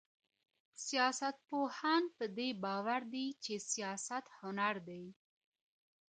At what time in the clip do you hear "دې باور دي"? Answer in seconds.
2.37-3.25